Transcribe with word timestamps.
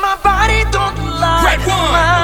my 0.00 0.16
body 0.22 0.64
don't 0.70 0.96
lie. 1.20 1.56
RedOne. 1.56 1.92
My 1.92 2.15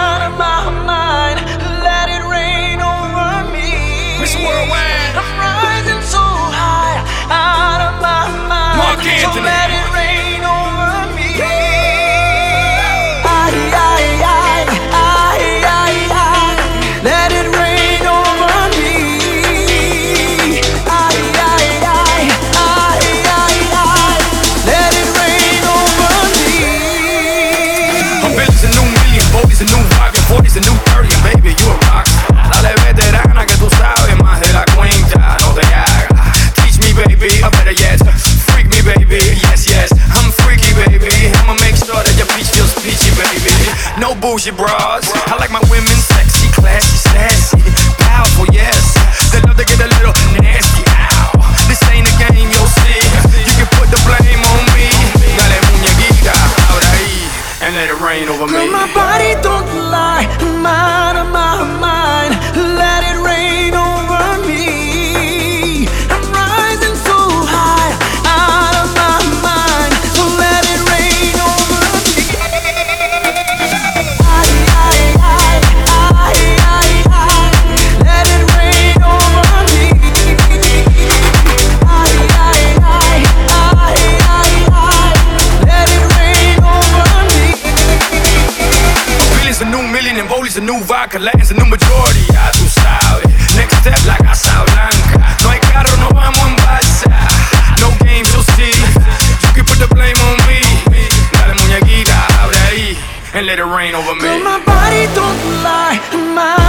bougie 44.23 44.52
bras. 44.52 45.04
I 45.26 45.37
like 45.37 45.51
my 45.51 45.60
women 45.68 45.91
a 89.62 89.71
new 89.71 89.82
million 89.94 90.16
and 90.19 90.28
Polish 90.28 90.56
a 90.56 90.60
new 90.60 90.81
vodka. 90.82 91.19
Latin's 91.19 91.50
a 91.50 91.55
new 91.55 91.66
majority, 91.66 92.25
ya 92.34 92.50
tú 92.53 92.66
sabes. 92.66 93.31
Next 93.56 93.78
step 93.81 93.99
like 94.06 94.23
Casa 94.23 94.65
Blanca. 94.67 95.19
No 95.43 95.50
hay 95.50 95.61
carro, 95.61 95.95
no 96.03 96.09
vamos 96.11 96.43
en 96.50 96.56
balsa. 96.56 97.11
No 97.81 97.89
games, 98.05 98.28
you'll 98.33 98.43
see. 98.56 98.75
You 99.45 99.50
can 99.55 99.65
put 99.65 99.78
the 99.78 99.89
blame 99.95 100.19
on 100.28 100.37
me. 100.49 100.61
Dale 101.33 101.55
muñequita, 101.55 102.19
abre 102.43 102.59
ahí. 102.71 102.99
And 103.34 103.47
let 103.47 103.59
it 103.59 103.65
rain 103.65 103.95
over 103.95 104.15
me. 104.15 104.23
Girl, 104.23 104.43
my 104.43 104.59
body 104.65 105.06
don't 105.15 105.39
lie. 105.62 106.00
My 106.34 106.62